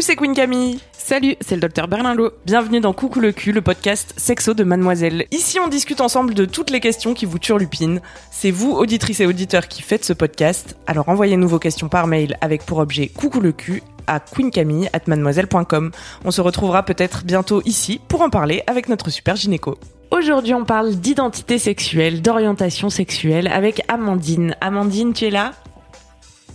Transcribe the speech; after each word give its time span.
Coucou, 0.00 0.06
c'est 0.06 0.16
Queen 0.16 0.34
Camille. 0.34 0.80
Salut, 0.92 1.36
c'est 1.42 1.56
le 1.56 1.60
docteur 1.60 1.86
Berlinlot. 1.86 2.30
Bienvenue 2.46 2.80
dans 2.80 2.94
Coucou 2.94 3.20
le 3.20 3.32
cul, 3.32 3.52
le 3.52 3.60
podcast 3.60 4.14
sexo 4.16 4.54
de 4.54 4.64
Mademoiselle. 4.64 5.26
Ici, 5.30 5.60
on 5.60 5.68
discute 5.68 6.00
ensemble 6.00 6.32
de 6.32 6.46
toutes 6.46 6.70
les 6.70 6.80
questions 6.80 7.12
qui 7.12 7.26
vous 7.26 7.38
turlupinent. 7.38 8.00
C'est 8.30 8.50
vous, 8.50 8.70
auditrices 8.72 9.20
et 9.20 9.26
auditeurs, 9.26 9.68
qui 9.68 9.82
faites 9.82 10.06
ce 10.06 10.14
podcast. 10.14 10.74
Alors 10.86 11.10
envoyez-nous 11.10 11.46
vos 11.46 11.58
questions 11.58 11.90
par 11.90 12.06
mail 12.06 12.38
avec 12.40 12.64
pour 12.64 12.78
objet 12.78 13.08
Coucou 13.08 13.40
le 13.40 13.52
cul 13.52 13.82
à 14.06 14.20
queencamille@mademoiselle.com. 14.20 15.90
On 16.24 16.30
se 16.30 16.40
retrouvera 16.40 16.82
peut-être 16.82 17.24
bientôt 17.24 17.60
ici 17.66 18.00
pour 18.08 18.22
en 18.22 18.30
parler 18.30 18.62
avec 18.66 18.88
notre 18.88 19.10
super 19.10 19.36
gynéco. 19.36 19.76
Aujourd'hui, 20.12 20.54
on 20.54 20.64
parle 20.64 20.94
d'identité 20.94 21.58
sexuelle, 21.58 22.22
d'orientation 22.22 22.88
sexuelle 22.88 23.48
avec 23.48 23.82
Amandine. 23.88 24.56
Amandine, 24.62 25.12
tu 25.12 25.26
es 25.26 25.30
là? 25.30 25.52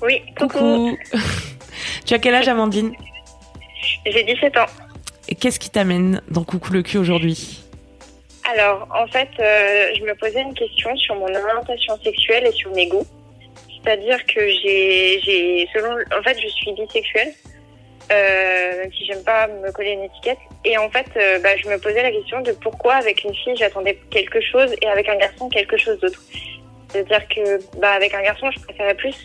Oui, 0.01 0.21
coucou. 0.35 0.57
Coucou. 0.57 0.97
tu 2.05 2.15
as 2.15 2.17
quel 2.17 2.33
âge, 2.33 2.47
Amandine? 2.47 2.91
J'ai 4.05 4.23
17 4.23 4.57
ans. 4.57 4.65
Et 5.27 5.35
qu'est-ce 5.35 5.59
qui 5.59 5.69
t'amène 5.69 6.21
dans 6.29 6.43
Coucou 6.43 6.71
le 6.71 6.83
cul 6.83 6.97
aujourd'hui? 6.97 7.65
Alors, 8.53 8.87
en 8.93 9.07
fait, 9.07 9.29
euh, 9.39 9.87
je 9.97 10.03
me 10.03 10.13
posais 10.15 10.41
une 10.41 10.53
question 10.53 10.95
sur 10.97 11.15
mon 11.15 11.33
orientation 11.33 11.97
sexuelle 12.03 12.45
et 12.45 12.51
sur 12.51 12.71
mes 12.71 12.87
goûts. 12.87 13.07
C'est-à-dire 13.67 14.23
que 14.27 14.39
j'ai, 14.39 15.19
j'ai, 15.21 15.67
selon, 15.73 15.95
en 16.17 16.21
fait, 16.21 16.39
je 16.39 16.47
suis 16.47 16.71
bisexuelle, 16.73 17.33
euh, 18.11 18.77
même 18.81 18.93
si 18.93 19.05
j'aime 19.05 19.23
pas 19.23 19.47
me 19.47 19.71
coller 19.71 19.91
une 19.91 20.03
étiquette. 20.03 20.37
Et 20.63 20.77
en 20.77 20.89
fait, 20.91 21.07
euh, 21.17 21.39
bah, 21.39 21.57
je 21.57 21.67
me 21.67 21.79
posais 21.79 22.03
la 22.03 22.11
question 22.11 22.41
de 22.41 22.51
pourquoi 22.51 22.95
avec 22.95 23.23
une 23.23 23.33
fille 23.33 23.55
j'attendais 23.57 23.99
quelque 24.11 24.41
chose 24.41 24.75
et 24.81 24.87
avec 24.87 25.09
un 25.09 25.15
garçon 25.15 25.49
quelque 25.49 25.77
chose 25.77 25.99
d'autre. 25.99 26.21
C'est-à-dire 26.89 27.27
que, 27.27 27.79
bah, 27.79 27.93
avec 27.93 28.13
un 28.13 28.21
garçon, 28.21 28.49
je 28.51 28.59
préférais 28.61 28.95
plus 28.95 29.17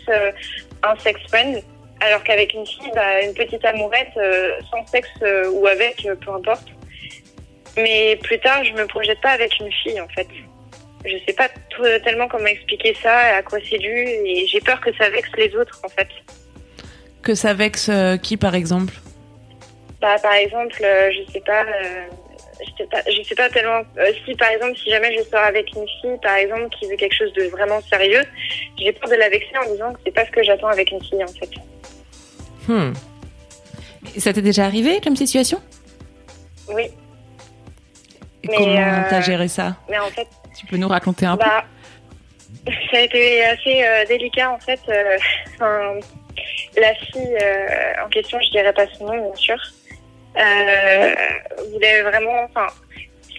un 0.83 0.97
sex 0.97 1.19
friend, 1.29 1.63
alors 2.01 2.23
qu'avec 2.23 2.53
une 2.53 2.65
fille, 2.65 2.91
bah, 2.93 3.21
une 3.21 3.33
petite 3.33 3.63
amourette 3.63 4.15
euh, 4.17 4.51
sans 4.69 4.85
sexe 4.87 5.09
euh, 5.21 5.49
ou 5.51 5.67
avec, 5.67 6.05
euh, 6.05 6.15
peu 6.15 6.31
importe. 6.31 6.67
Mais 7.77 8.17
plus 8.23 8.39
tard, 8.39 8.63
je 8.63 8.73
me 8.73 8.85
projette 8.87 9.21
pas 9.21 9.31
avec 9.31 9.57
une 9.59 9.71
fille, 9.71 10.01
en 10.01 10.07
fait. 10.09 10.27
Je 11.05 11.15
sais 11.25 11.33
pas 11.33 11.47
tellement 12.03 12.27
comment 12.27 12.45
expliquer 12.45 12.95
ça, 13.01 13.17
à 13.37 13.41
quoi 13.41 13.59
c'est 13.67 13.77
dû, 13.77 13.89
et 13.89 14.45
j'ai 14.47 14.59
peur 14.59 14.79
que 14.81 14.93
ça 14.97 15.09
vexe 15.09 15.29
les 15.37 15.55
autres, 15.55 15.79
en 15.83 15.89
fait. 15.89 16.09
Que 17.23 17.33
ça 17.33 17.53
vexe 17.53 17.89
qui, 18.21 18.37
par 18.37 18.53
exemple? 18.53 18.93
Bah, 19.99 20.17
par 20.21 20.33
exemple, 20.33 20.75
je 20.79 21.31
sais 21.31 21.41
pas, 21.41 21.65
je 22.61 22.71
sais 22.77 22.87
pas, 22.89 23.01
je 23.09 23.23
sais 23.23 23.35
pas 23.35 23.49
tellement. 23.49 23.81
euh, 23.97 24.11
si 24.25 24.35
par 24.35 24.49
exemple, 24.49 24.77
si 24.77 24.89
jamais 24.89 25.15
je 25.17 25.23
sors 25.23 25.41
avec 25.41 25.73
une 25.75 25.87
fille, 26.01 26.17
par 26.21 26.35
exemple, 26.35 26.69
qui 26.77 26.87
veut 26.87 26.95
quelque 26.95 27.15
chose 27.15 27.33
de 27.33 27.43
vraiment 27.45 27.81
sérieux, 27.81 28.23
j'ai 28.77 28.91
peur 28.91 29.09
de 29.09 29.15
la 29.15 29.29
vexer 29.29 29.57
en 29.57 29.71
disant 29.71 29.93
que 29.93 29.99
c'est 30.05 30.13
pas 30.13 30.25
ce 30.25 30.31
que 30.31 30.43
j'attends 30.43 30.67
avec 30.67 30.91
une 30.91 31.03
fille, 31.03 31.23
en 31.23 31.27
fait. 31.27 31.49
Hmm. 32.67 32.93
Ça 34.17 34.33
t'est 34.33 34.41
déjà 34.41 34.65
arrivé 34.65 34.99
comme 35.01 35.15
situation? 35.15 35.61
Oui, 36.69 36.83
Et 38.43 38.47
Mais, 38.47 38.57
comment 38.57 38.77
euh, 38.77 39.01
t'as 39.09 39.21
géré 39.21 39.47
ça? 39.47 39.75
mais 39.89 39.99
en 39.99 40.07
fait. 40.09 40.27
Tu 40.57 40.65
peux 40.65 40.77
nous 40.77 40.87
raconter 40.87 41.25
un 41.25 41.35
Bah, 41.37 41.63
ça 42.65 42.97
a 42.97 43.01
été 43.01 43.43
assez 43.45 43.83
euh, 43.83 44.05
délicat 44.05 44.51
en 44.51 44.59
fait. 44.59 44.79
euh, 44.89 45.17
enfin, 45.55 45.93
la 46.77 46.93
fille 46.95 47.37
euh, 47.41 48.05
en 48.05 48.09
question, 48.09 48.39
je 48.41 48.49
dirais 48.51 48.73
pas 48.73 48.85
son 48.97 49.05
nom 49.05 49.27
bien 49.31 49.35
sûr, 49.35 49.57
euh, 50.37 51.15
voulait 51.73 52.01
vraiment, 52.03 52.43
enfin, 52.45 52.67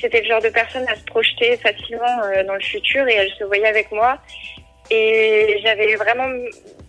c'était 0.00 0.20
le 0.22 0.28
genre 0.28 0.42
de 0.42 0.48
personne 0.48 0.86
à 0.88 0.94
se 0.96 1.04
projeter 1.04 1.56
facilement 1.58 2.22
euh, 2.24 2.44
dans 2.44 2.54
le 2.54 2.60
futur 2.60 3.06
et 3.08 3.14
elle 3.14 3.30
se 3.38 3.44
voyait 3.44 3.66
avec 3.68 3.90
moi. 3.92 4.18
Et 4.94 5.58
j'avais 5.64 5.94
vraiment 5.96 6.28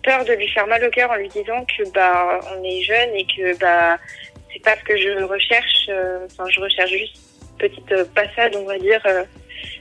peur 0.02 0.24
de 0.26 0.34
lui 0.34 0.48
faire 0.48 0.66
mal 0.66 0.84
au 0.84 0.90
cœur 0.90 1.10
en 1.10 1.14
lui 1.16 1.28
disant 1.28 1.64
que 1.64 1.82
bah 1.94 2.38
on 2.54 2.62
est 2.62 2.82
jeune 2.82 3.14
et 3.14 3.24
que 3.24 3.56
bah 3.58 3.96
c'est 4.52 4.62
pas 4.62 4.76
ce 4.76 4.84
que 4.84 4.96
je 4.96 5.22
recherche. 5.24 5.86
euh, 5.88 6.26
Enfin, 6.26 6.44
je 6.50 6.60
recherche 6.60 6.90
juste 6.90 7.16
une 7.52 7.56
petite 7.68 7.92
euh, 7.92 8.04
passade, 8.14 8.54
on 8.56 8.64
va 8.66 8.78
dire. 8.78 9.00
euh, 9.06 9.24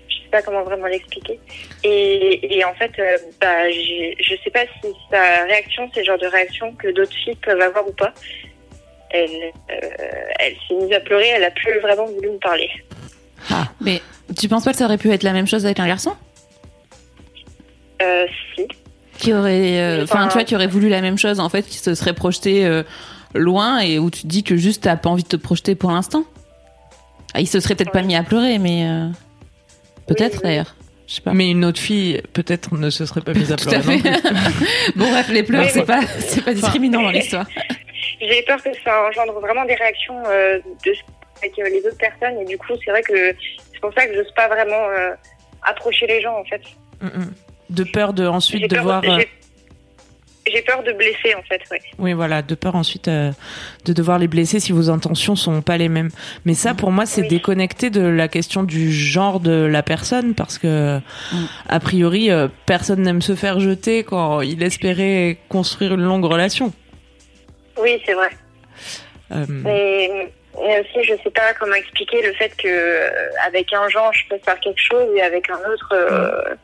je 0.08 0.16
sais 0.16 0.30
pas 0.32 0.42
comment 0.42 0.64
vraiment 0.64 0.88
l'expliquer. 0.88 1.38
Et, 1.84 2.58
et 2.58 2.64
en 2.64 2.74
fait, 2.76 2.92
bah, 3.42 3.70
je 3.70 4.36
sais 4.44 4.50
pas 4.52 4.64
si 4.82 4.88
sa 5.12 5.44
réaction, 5.44 5.90
c'est 5.94 6.00
le 6.02 6.06
genre 6.06 6.18
de 6.18 6.28
réaction 6.28 6.72
que 6.74 6.88
d'autres 6.90 7.18
filles 7.24 7.36
peuvent 7.44 7.60
avoir 7.62 7.86
ou 7.88 7.92
pas. 7.92 8.14
Elle, 9.10 9.52
euh, 9.70 9.80
elle 10.40 10.56
s'est 10.68 10.76
mise 10.76 10.94
à 10.94 11.00
pleurer, 11.02 11.28
elle 11.36 11.44
a 11.44 11.52
plus 11.52 11.78
vraiment 11.80 12.06
voulu 12.06 12.30
me 12.32 12.40
parler. 12.40 12.70
Ah. 13.52 13.66
Mais 13.82 14.02
tu 14.40 14.48
penses 14.48 14.64
pas 14.66 14.72
que 14.72 14.78
ça 14.78 14.86
aurait 14.86 14.98
pu 14.98 15.12
être 15.12 15.24
la 15.24 15.34
même 15.34 15.48
chose 15.48 15.66
avec 15.66 15.80
un 15.80 15.88
garçon? 15.88 16.14
Euh, 18.02 18.26
si. 18.56 18.68
Qui 19.20 19.34
aurait. 19.34 19.80
euh, 19.80 20.04
Enfin, 20.04 20.28
tu 20.28 20.34
vois, 20.34 20.44
qui 20.44 20.56
aurait 20.56 20.68
voulu 20.68 20.90
la 20.90 21.02
même 21.02 21.18
chose, 21.18 21.40
en 21.40 21.50
fait, 21.50 21.64
qui 21.64 21.78
se 21.78 21.94
serait 21.96 22.14
projeté 22.14 22.66
euh, 22.66 22.84
loin 23.34 23.80
et 23.80 24.00
où 24.00 24.10
tu 24.10 24.22
te 24.24 24.28
dis 24.28 24.44
que 24.44 24.56
juste 24.58 24.84
t'as 24.84 24.96
pas 24.98 25.10
envie 25.10 25.24
de 25.24 25.28
te 25.30 25.36
projeter 25.38 25.76
pour 25.76 25.92
l'instant 25.92 26.24
ah, 27.34 27.40
Il 27.42 27.48
se 27.48 27.60
serait 27.60 27.76
peut-être 27.76 27.92
pas 27.92 28.02
mis 28.02 28.16
à 28.16 28.24
pleurer, 28.24 28.58
mais. 28.60 28.88
euh, 28.88 29.08
Peut-être 30.08 30.34
Oui, 30.34 30.40
oui. 30.44 30.50
d'ailleurs. 30.50 30.76
Je 31.08 31.16
sais 31.16 31.22
pas. 31.22 31.34
Mais 31.34 31.50
une 31.52 31.64
autre 31.66 31.80
fille, 31.80 32.22
peut-être, 32.34 32.74
ne 32.76 32.90
se 32.90 33.06
serait 33.06 33.22
pas 33.22 33.34
mise 33.34 33.52
à 33.52 33.56
Tout 33.58 33.70
à 33.70 33.80
pleurer. 33.80 34.00
fait. 34.00 34.12
non 34.12 34.20
plus. 34.20 34.36
bon, 34.96 35.10
bref, 35.12 35.30
les 35.30 35.44
pleurs, 35.44 35.70
c'est 35.70 35.86
pas, 35.86 36.02
c'est 36.20 36.44
pas 36.44 36.54
discriminant 36.54 37.02
dans 37.04 37.12
l'histoire. 37.12 37.46
J'ai 38.22 38.42
peur 38.44 38.62
que 38.64 38.70
ça 38.84 39.04
engendre 39.08 39.40
vraiment 39.40 39.66
des 39.66 39.76
réactions 39.76 40.22
euh, 40.28 40.60
de 40.86 40.94
avec 41.38 41.58
euh, 41.60 41.64
les 41.70 41.80
autres 41.86 41.98
personnes 41.98 42.38
et 42.40 42.46
du 42.46 42.58
coup, 42.58 42.74
c'est 42.84 42.92
vrai 42.92 43.02
que 43.02 43.36
c'est 43.74 43.80
pour 43.82 43.94
ça 43.94 44.06
que 44.08 44.14
j'ose 44.16 44.32
pas 44.36 44.48
vraiment 44.48 44.88
euh, 44.98 45.12
approcher 45.64 46.08
les 46.08 46.22
gens 46.22 46.38
en 46.40 46.44
fait. 46.46 46.62
Mm, 47.02 47.08
mm. 47.20 47.34
De 47.70 47.84
peur 47.84 48.14
de 48.14 48.26
ensuite 48.28 48.70
de 48.70 48.76
peur, 48.76 48.84
voir. 48.84 49.04
euh, 49.06 49.20
j'ai- 50.46 50.62
peur 50.62 50.84
de 50.84 50.92
blesser 50.92 51.34
en 51.36 51.42
fait, 51.44 51.62
ouais. 51.72 51.82
Oui, 51.98 52.14
voilà, 52.14 52.42
de 52.42 52.54
peur 52.56 52.76
ensuite 52.76 53.08
euh, 53.08 53.32
de 53.86 53.94
devoir 53.94 54.20
les 54.20 54.28
blesser 54.28 54.60
si 54.60 54.72
vos 54.72 54.90
intentions 54.90 55.36
sont 55.36 55.62
pas 55.62 55.78
les 55.78 55.90
mêmes. 55.90 56.10
Mais 56.46 56.54
ça, 56.54 56.74
pour 56.74 56.92
moi, 56.92 57.06
c'est 57.06 57.22
Oui. 57.22 57.28
déconnecté 57.30 57.90
de 57.90 58.02
la 58.02 58.28
question 58.28 58.64
du 58.64 58.92
genre 58.92 59.40
de 59.40 59.52
la 59.66 59.82
personne 59.84 60.36
parce 60.36 60.58
que, 60.60 60.98
Mm. 61.00 61.46
a 61.70 61.80
priori, 61.80 62.30
euh, 62.32 62.48
personne 62.66 63.02
n'aime 63.02 63.22
se 63.22 63.36
faire 63.36 63.60
jeter 63.60 64.04
quand 64.04 64.42
il 64.42 64.62
espérait 64.62 65.38
construire 65.50 65.94
une 65.96 66.04
longue 66.04 66.26
relation. 66.26 66.72
Oui, 67.82 68.00
c'est 68.06 68.14
vrai. 68.14 68.30
Euh, 69.32 69.46
Mais, 69.50 70.30
mais 70.62 70.82
aussi, 70.82 71.04
je 71.08 71.14
sais 71.24 71.32
pas 71.32 71.54
comment 71.60 71.74
expliquer 71.76 72.22
le 72.22 72.34
fait 72.34 72.54
que 72.56 73.10
avec 73.48 73.74
un 73.74 73.88
genre, 73.90 74.12
je 74.14 74.28
peux 74.30 74.38
faire 74.44 74.60
quelque 74.60 74.82
chose 74.82 75.08
et 75.16 75.22
avec 75.22 75.50
un 75.50 75.58
autre, 75.72 75.90
euh, 75.94 76.56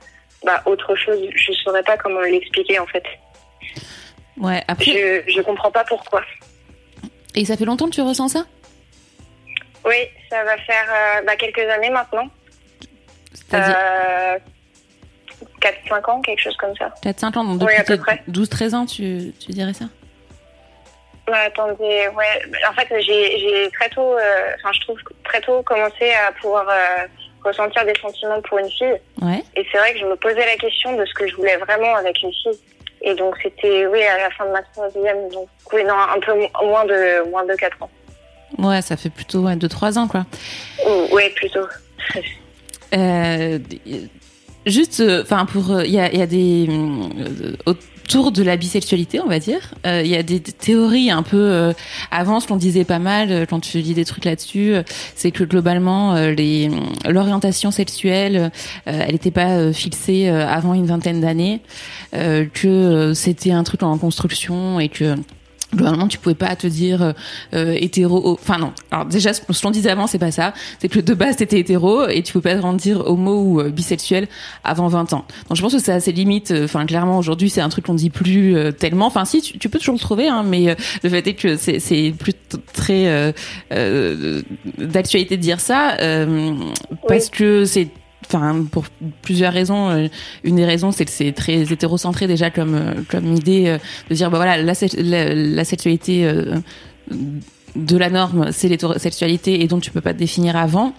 bah, 0.43 0.61
autre 0.65 0.95
chose. 0.95 1.19
Je 1.35 1.51
saurais 1.53 1.83
pas 1.83 1.97
comment 1.97 2.21
l'expliquer 2.21 2.79
en 2.79 2.87
fait. 2.87 3.03
Ouais, 4.37 4.63
après. 4.67 4.85
Je, 4.85 5.31
je 5.31 5.41
comprends 5.41 5.71
pas 5.71 5.83
pourquoi. 5.83 6.21
Et 7.35 7.45
ça 7.45 7.57
fait 7.57 7.65
longtemps 7.65 7.85
que 7.89 7.95
tu 7.95 8.01
ressens 8.01 8.29
ça? 8.29 8.45
Oui, 9.85 9.95
ça 10.29 10.43
va 10.43 10.57
faire 10.57 10.85
euh, 10.89 11.21
bah, 11.25 11.35
quelques 11.35 11.59
années 11.69 11.89
maintenant. 11.89 12.27
C'est-à-dire 13.33 13.75
Euh, 13.77 14.37
4-5 15.61 16.09
ans, 16.11 16.21
quelque 16.21 16.41
chose 16.41 16.55
comme 16.57 16.75
ça. 16.75 16.93
4-5 17.03 17.37
ans, 17.37 17.43
donc 17.43 17.61
oui, 17.67 17.75
à 17.75 17.83
peu 17.83 17.97
depuis 17.97 18.17
près. 18.17 18.23
12-13 18.29 18.75
ans, 18.75 18.85
tu, 18.85 19.33
tu 19.39 19.51
dirais 19.51 19.73
ça? 19.73 19.85
Ouais, 21.27 21.37
attendez, 21.45 22.07
ouais. 22.15 22.41
En 22.69 22.73
fait, 22.73 22.87
j'ai 23.01 23.39
j'ai 23.39 23.69
très 23.71 23.89
tôt, 23.89 24.15
euh, 24.17 24.51
enfin, 24.55 24.71
je 24.73 24.81
trouve 24.81 24.97
très 25.23 25.39
tôt 25.41 25.61
commencé 25.61 26.11
à 26.11 26.31
pouvoir 26.31 26.67
euh, 26.67 27.05
ressentir 27.43 27.85
des 27.85 27.93
sentiments 28.01 28.41
pour 28.41 28.57
une 28.59 28.69
fille. 28.69 28.97
Ouais. 29.21 29.43
Et 29.55 29.65
c'est 29.71 29.77
vrai 29.77 29.93
que 29.93 29.99
je 29.99 30.05
me 30.05 30.15
posais 30.15 30.45
la 30.45 30.55
question 30.57 30.95
de 30.95 31.05
ce 31.05 31.13
que 31.13 31.27
je 31.27 31.35
voulais 31.35 31.57
vraiment 31.57 31.95
avec 31.95 32.21
une 32.21 32.31
fille. 32.33 32.59
Et 33.01 33.15
donc, 33.15 33.35
c'était, 33.41 33.85
oui, 33.87 34.01
à 34.03 34.17
la 34.17 34.29
fin 34.31 34.45
de 34.45 34.51
ma 34.51 34.61
troisième, 34.63 35.29
donc, 35.29 35.47
oui, 35.73 35.83
non, 35.85 35.93
un 35.93 36.19
peu 36.19 36.33
mo- 36.33 36.67
moins 36.67 36.85
de, 36.85 37.29
moins 37.29 37.45
de 37.45 37.55
4 37.55 37.81
ans. 37.83 37.89
Ouais, 38.57 38.81
ça 38.81 38.97
fait 38.97 39.09
plutôt 39.09 39.43
2-3 39.47 39.97
ans, 39.97 40.07
quoi. 40.07 40.25
Ou, 40.85 41.15
ouais, 41.15 41.29
plutôt. 41.29 41.65
Euh, 42.95 43.59
juste, 44.65 45.01
enfin, 45.21 45.45
pour. 45.45 45.81
Il 45.83 45.91
y 45.91 45.99
a, 45.99 46.11
y 46.13 46.21
a 46.21 46.25
des. 46.25 46.67
Au- 48.15 48.19
autour 48.19 48.31
de 48.31 48.43
la 48.43 48.57
bisexualité, 48.57 49.19
on 49.19 49.27
va 49.27 49.39
dire. 49.39 49.73
Euh, 49.85 50.01
Il 50.03 50.09
y 50.09 50.15
a 50.15 50.23
des 50.23 50.39
théories 50.39 51.11
un 51.11 51.23
peu 51.23 51.37
euh, 51.37 51.73
avant, 52.11 52.39
ce 52.39 52.47
qu'on 52.47 52.55
disait 52.55 52.83
pas 52.83 52.99
mal 52.99 53.31
euh, 53.31 53.45
quand 53.49 53.59
tu 53.59 53.79
lis 53.79 53.93
des 53.93 54.05
trucs 54.05 54.25
là-dessus, 54.25 54.73
euh, 54.73 54.83
c'est 55.15 55.31
que 55.31 55.43
globalement 55.43 56.15
les 56.15 56.69
l'orientation 57.07 57.71
sexuelle, 57.71 58.51
elle 58.85 59.11
n'était 59.11 59.31
pas 59.31 59.71
fixée 59.73 60.27
avant 60.29 60.73
une 60.73 60.85
vingtaine 60.85 61.21
d'années, 61.21 61.61
que 62.11 63.13
c'était 63.13 63.51
un 63.51 63.63
truc 63.63 63.83
en 63.83 63.97
construction 63.97 64.79
et 64.79 64.89
que 64.89 65.15
Globalement, 65.73 66.07
tu 66.07 66.17
pouvais 66.17 66.35
pas 66.35 66.55
te 66.55 66.67
dire 66.67 67.01
euh, 67.01 67.11
euh, 67.53 67.75
hétéro. 67.77 68.33
Enfin 68.33 68.57
non. 68.57 68.73
Alors 68.91 69.05
déjà, 69.05 69.33
ce 69.33 69.41
ce 69.49 69.61
qu'on 69.61 69.71
disait 69.71 69.89
avant, 69.89 70.07
c'est 70.07 70.19
pas 70.19 70.31
ça. 70.31 70.53
C'est 70.79 70.89
que 70.89 70.99
de 70.99 71.13
base, 71.13 71.35
t'étais 71.35 71.59
hétéro 71.59 72.07
et 72.07 72.23
tu 72.23 72.33
pouvais 72.33 72.55
pas 72.55 72.61
te 72.61 72.75
dire 72.77 73.05
homo 73.05 73.43
ou 73.43 73.61
euh, 73.61 73.69
bisexuel 73.69 74.27
avant 74.63 74.87
20 74.87 75.13
ans. 75.13 75.25
Donc 75.47 75.57
je 75.57 75.61
pense 75.61 75.73
que 75.73 75.79
c'est 75.79 75.91
assez 75.91 76.11
limite. 76.11 76.53
Enfin 76.63 76.85
clairement, 76.85 77.17
aujourd'hui, 77.19 77.49
c'est 77.49 77.61
un 77.61 77.69
truc 77.69 77.85
qu'on 77.85 77.93
dit 77.93 78.09
plus 78.09 78.55
euh, 78.55 78.71
tellement. 78.71 79.05
Enfin 79.05 79.25
si, 79.25 79.41
tu, 79.41 79.57
tu 79.59 79.69
peux 79.69 79.79
toujours 79.79 79.95
le 79.95 79.99
trouver, 79.99 80.27
hein, 80.27 80.43
mais 80.43 80.69
euh, 80.69 80.75
le 81.03 81.09
fait 81.09 81.27
est 81.27 81.33
que 81.33 81.55
c'est 81.55 81.79
c'est 81.79 82.13
plus 82.17 82.33
très 82.73 83.07
euh, 83.07 83.31
euh, 83.71 84.41
d'actualité 84.77 85.37
de 85.37 85.41
dire 85.41 85.59
ça 85.59 85.97
euh, 85.99 86.53
parce 87.07 87.29
que 87.29 87.65
c'est 87.65 87.89
enfin 88.29 88.63
pour 88.71 88.85
plusieurs 89.21 89.53
raisons 89.53 89.89
euh, 89.89 90.07
une 90.43 90.57
des 90.57 90.65
raisons 90.65 90.91
c'est 90.91 91.05
que 91.05 91.11
c'est 91.11 91.31
très 91.31 91.71
hétérocentré 91.71 92.27
déjà 92.27 92.49
comme 92.49 92.75
euh, 92.75 92.93
comme 93.09 93.33
idée 93.35 93.67
euh, 93.67 93.77
de 94.09 94.15
dire 94.15 94.29
bah 94.29 94.37
voilà 94.37 94.61
la, 94.61 94.73
la, 94.97 95.33
la 95.33 95.63
sexualité 95.63 96.31
de 97.75 97.97
la 97.97 98.09
norme 98.09 98.51
c'est 98.51 98.67
l'hétérosexualité 98.67 99.61
et 99.61 99.67
donc 99.67 99.81
tu 99.81 99.91
peux 99.91 100.01
pas 100.01 100.13
te 100.13 100.19
définir 100.19 100.55
avant 100.55 100.93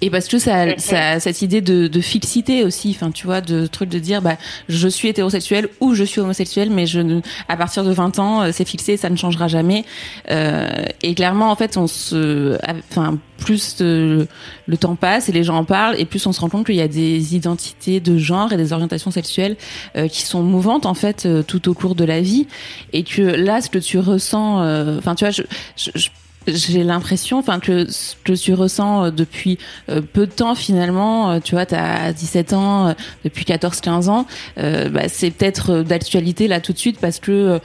et 0.00 0.10
parce 0.10 0.28
que 0.28 0.38
ça, 0.38 0.76
ça 0.78 1.18
cette 1.20 1.42
idée 1.42 1.60
de, 1.60 1.88
de 1.88 2.00
fixité 2.00 2.62
aussi 2.64 2.90
enfin 2.96 3.10
tu 3.10 3.26
vois 3.26 3.40
de 3.40 3.66
truc 3.66 3.88
de 3.88 3.98
dire 3.98 4.22
bah 4.22 4.36
je 4.68 4.86
suis 4.88 5.08
hétérosexuel 5.08 5.68
ou 5.80 5.94
je 5.94 6.04
suis 6.04 6.20
homosexuel 6.20 6.70
mais 6.70 6.86
je 6.86 7.00
ne, 7.00 7.20
à 7.48 7.56
partir 7.56 7.82
de 7.84 7.90
20 7.92 8.18
ans 8.18 8.42
euh, 8.42 8.50
c'est 8.52 8.64
fixé 8.66 8.96
ça 8.96 9.10
ne 9.10 9.16
changera 9.16 9.48
jamais. 9.48 9.84
Euh, 10.30 10.68
et 11.02 11.14
clairement 11.14 11.50
en 11.50 11.56
fait 11.56 11.76
on 11.76 11.86
se 11.86 12.56
enfin 12.90 13.18
plus 13.38 13.76
euh, 13.80 14.26
le 14.66 14.76
temps 14.76 14.96
passe 14.96 15.28
et 15.28 15.32
les 15.32 15.44
gens 15.44 15.56
en 15.56 15.64
parlent 15.64 15.94
et 15.98 16.04
plus 16.04 16.24
on 16.26 16.32
se 16.32 16.40
rend 16.40 16.48
compte 16.48 16.66
qu'il 16.66 16.74
y 16.76 16.80
a 16.80 16.88
des 16.88 17.34
identités 17.36 18.00
de 18.00 18.18
genre 18.18 18.52
et 18.52 18.56
des 18.56 18.72
orientations 18.72 19.10
sexuelles 19.10 19.56
euh, 19.96 20.08
qui 20.08 20.22
sont 20.22 20.42
mouvantes 20.42 20.86
en 20.86 20.94
fait 20.94 21.26
euh, 21.26 21.42
tout 21.42 21.68
au 21.68 21.74
cours 21.74 21.94
de 21.94 22.04
la 22.04 22.20
vie. 22.20 22.46
Et 22.92 23.02
que 23.04 23.22
là 23.22 23.60
ce 23.60 23.68
que 23.70 23.78
tu 23.78 23.98
ressens 23.98 24.62
euh, 24.62 24.98
enfin 24.98 25.14
tu 25.14 25.24
vois 25.24 25.30
je, 25.32 25.42
je, 25.76 25.90
je- 25.94 26.08
j'ai 26.46 26.84
l'impression 26.84 27.38
enfin 27.38 27.60
que 27.60 27.86
que 28.24 28.32
tu 28.32 28.54
ressens 28.54 29.04
euh, 29.04 29.10
depuis 29.10 29.58
euh, 29.88 30.00
peu 30.00 30.26
de 30.26 30.32
temps 30.32 30.54
finalement 30.54 31.30
euh, 31.30 31.40
tu 31.40 31.54
vois 31.54 31.66
tu 31.66 31.74
as 31.74 32.12
17 32.12 32.52
ans 32.52 32.94
depuis 33.24 33.44
14 33.44 33.80
15 33.80 34.08
ans 34.08 34.26
bah, 34.56 35.08
c'est 35.08 35.30
peut-être 35.30 35.82
d'actualité 35.82 36.48
là 36.48 36.60
tout 36.60 36.72
de 36.72 36.78
suite 36.78 36.98
parce 37.00 37.18
que 37.18 37.60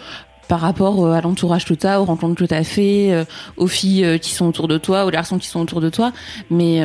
par 0.47 0.59
rapport 0.59 1.05
euh, 1.05 1.13
à 1.13 1.21
l'entourage 1.21 1.65
que 1.65 1.73
tu 1.73 1.87
as, 1.87 2.01
aux 2.01 2.05
rencontres 2.05 2.35
que 2.35 2.45
tu 2.45 2.53
as 2.53 2.63
fait, 2.63 3.11
euh, 3.11 3.25
aux 3.57 3.67
filles 3.67 4.03
euh, 4.03 4.17
qui 4.17 4.31
sont 4.31 4.45
autour 4.45 4.67
de 4.67 4.77
toi, 4.77 5.05
aux 5.05 5.09
garçons 5.09 5.37
qui 5.37 5.47
sont 5.47 5.61
autour 5.61 5.81
de 5.81 5.89
toi. 5.89 6.11
Mais, 6.49 6.81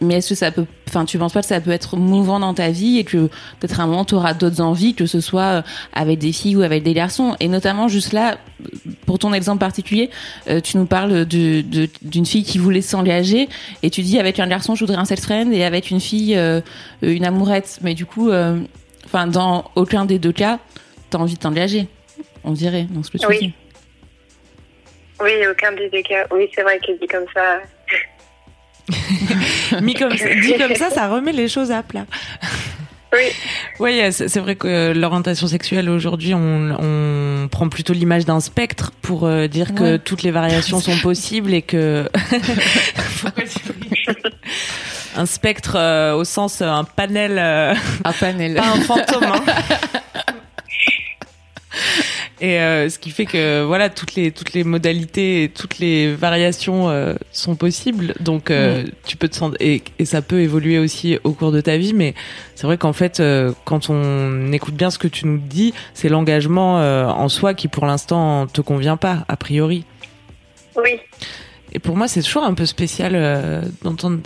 mais 0.00 0.14
est-ce 0.16 0.30
que 0.30 0.34
ça 0.34 0.50
peut, 0.50 0.66
enfin, 0.88 1.04
tu 1.04 1.18
penses 1.18 1.32
pas 1.32 1.40
que 1.40 1.46
ça 1.46 1.60
peut 1.60 1.70
être 1.70 1.96
mouvant 1.96 2.40
dans 2.40 2.54
ta 2.54 2.70
vie 2.70 2.98
et 2.98 3.04
que 3.04 3.28
peut-être 3.58 3.80
à 3.80 3.84
un 3.84 3.86
moment 3.86 4.04
tu 4.04 4.14
auras 4.14 4.34
d'autres 4.34 4.60
envies, 4.60 4.94
que 4.94 5.06
ce 5.06 5.20
soit 5.20 5.62
avec 5.92 6.18
des 6.18 6.32
filles 6.32 6.56
ou 6.56 6.62
avec 6.62 6.82
des 6.82 6.94
garçons? 6.94 7.36
Et 7.40 7.48
notamment 7.48 7.88
juste 7.88 8.12
là, 8.12 8.38
pour 9.06 9.18
ton 9.18 9.32
exemple 9.32 9.58
particulier, 9.60 10.10
tu 10.64 10.76
nous 10.76 10.86
parles 10.86 11.24
de- 11.26 11.62
de- 11.62 11.88
d'une 12.02 12.26
fille 12.26 12.44
qui 12.44 12.58
voulait 12.58 12.82
s'engager 12.82 13.48
et 13.82 13.90
tu 13.90 14.02
dis 14.02 14.18
avec 14.18 14.38
un 14.40 14.46
garçon 14.46 14.74
je 14.74 14.80
voudrais 14.84 14.98
un 14.98 15.04
sex 15.04 15.22
friend 15.22 15.52
et 15.52 15.64
avec 15.64 15.90
une 15.90 16.00
fille 16.00 16.36
euh, 16.36 16.60
une 17.02 17.24
amourette. 17.24 17.78
Mais 17.82 17.94
du 17.94 18.06
coup, 18.06 18.30
enfin, 19.06 19.26
dans 19.26 19.64
aucun 19.76 20.04
des 20.04 20.18
deux 20.18 20.32
cas, 20.32 20.58
t'as 21.10 21.18
envie 21.18 21.34
de 21.34 21.38
t'engager. 21.40 21.88
On 22.44 22.52
dirait 22.52 22.86
dans 22.90 23.02
ce 23.02 23.10
que 23.10 23.18
tu 23.18 23.26
Oui. 23.26 23.38
dis. 23.38 23.52
Oui, 25.22 25.32
aucun 25.50 25.72
des 25.72 25.88
deux 25.90 26.02
cas. 26.02 26.24
Oui, 26.30 26.48
c'est 26.54 26.62
vrai 26.62 26.78
que 26.78 26.98
dit 26.98 27.06
comme 27.06 27.26
ça. 27.34 27.60
Mis 29.82 29.94
comme 29.94 30.16
ça- 30.16 30.34
dit 30.34 30.54
comme 30.58 30.74
ça, 30.74 30.90
ça 30.90 31.08
remet 31.08 31.32
les 31.32 31.48
choses 31.48 31.70
à 31.70 31.82
plat. 31.82 32.06
Oui, 33.12 33.24
Oui, 33.80 34.00
c'est 34.12 34.28
c'est 34.28 34.38
vrai 34.40 34.54
que 34.54 34.68
euh, 34.68 34.94
l'orientation 34.94 35.46
sexuelle 35.48 35.90
aujourd'hui, 35.90 36.32
on, 36.32 36.70
on 36.80 37.48
prend 37.48 37.68
plutôt 37.68 37.92
l'image 37.92 38.24
d'un 38.24 38.38
spectre 38.40 38.92
pour 39.02 39.26
euh, 39.26 39.48
dire 39.48 39.74
que 39.74 39.82
Ouais. 39.94 39.98
toutes 39.98 40.22
les 40.22 40.30
variations 40.30 40.78
sont 40.80 40.96
possibles 40.98 41.52
et 41.52 41.62
que 41.62 42.08
un 45.16 45.26
spectre 45.26 45.74
euh, 45.76 46.14
au 46.14 46.24
sens 46.24 46.62
euh, 46.62 46.66
un 46.68 46.84
panel, 46.84 47.36
euh, 47.38 47.74
Un 48.04 48.12
panel. 48.12 48.54
pas 48.54 48.68
un 48.68 48.80
fantôme. 48.80 49.24
hein. 49.24 49.44
Et 52.42 52.58
euh, 52.58 52.88
ce 52.88 52.98
qui 52.98 53.10
fait 53.10 53.26
que 53.26 53.62
voilà 53.64 53.90
toutes 53.90 54.14
les 54.14 54.32
toutes 54.32 54.54
les 54.54 54.64
modalités, 54.64 55.44
et 55.44 55.48
toutes 55.50 55.78
les 55.78 56.14
variations 56.14 56.88
euh, 56.88 57.14
sont 57.32 57.54
possibles. 57.54 58.14
Donc 58.20 58.50
euh, 58.50 58.84
tu 59.06 59.18
peux 59.18 59.28
te 59.28 59.36
sentir 59.36 59.58
et, 59.60 59.82
et 59.98 60.04
ça 60.06 60.22
peut 60.22 60.40
évoluer 60.40 60.78
aussi 60.78 61.18
au 61.24 61.32
cours 61.32 61.52
de 61.52 61.60
ta 61.60 61.76
vie. 61.76 61.92
Mais 61.92 62.14
c'est 62.54 62.66
vrai 62.66 62.78
qu'en 62.78 62.94
fait, 62.94 63.20
euh, 63.20 63.52
quand 63.66 63.90
on 63.90 64.52
écoute 64.52 64.74
bien 64.74 64.90
ce 64.90 64.98
que 64.98 65.08
tu 65.08 65.26
nous 65.26 65.36
dis, 65.38 65.74
c'est 65.92 66.08
l'engagement 66.08 66.80
euh, 66.80 67.06
en 67.06 67.28
soi 67.28 67.52
qui 67.52 67.68
pour 67.68 67.84
l'instant 67.84 68.46
te 68.46 68.62
convient 68.62 68.96
pas 68.96 69.24
a 69.28 69.36
priori. 69.36 69.84
oui, 70.76 70.98
Et 71.72 71.78
pour 71.78 71.94
moi, 71.96 72.08
c'est 72.08 72.22
toujours 72.22 72.44
un 72.44 72.54
peu 72.54 72.64
spécial 72.66 73.12
euh, 73.14 73.60
d'entendre. 73.82 74.20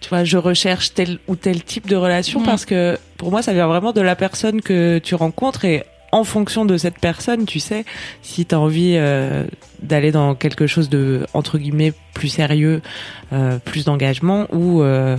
Tu 0.00 0.10
vois, 0.10 0.24
je 0.24 0.36
recherche 0.36 0.92
tel 0.92 1.18
ou 1.26 1.36
tel 1.36 1.62
type 1.64 1.88
de 1.88 1.96
relation 1.96 2.40
Mm. 2.40 2.44
parce 2.44 2.66
que 2.66 2.98
pour 3.16 3.30
moi, 3.30 3.40
ça 3.40 3.54
vient 3.54 3.66
vraiment 3.66 3.92
de 3.92 4.02
la 4.02 4.14
personne 4.14 4.60
que 4.60 4.98
tu 4.98 5.14
rencontres 5.14 5.64
et 5.64 5.84
en 6.16 6.24
fonction 6.24 6.64
de 6.64 6.78
cette 6.78 6.98
personne, 6.98 7.44
tu 7.44 7.60
sais, 7.60 7.84
si 8.22 8.46
tu 8.46 8.54
as 8.54 8.60
envie 8.60 8.94
euh, 8.96 9.44
d'aller 9.82 10.12
dans 10.12 10.34
quelque 10.34 10.66
chose 10.66 10.88
de 10.88 11.26
entre 11.34 11.58
guillemets 11.58 11.92
plus 12.14 12.28
sérieux, 12.28 12.80
euh, 13.34 13.58
plus 13.58 13.84
d'engagement 13.84 14.46
ou 14.50 14.82
euh, 14.82 15.16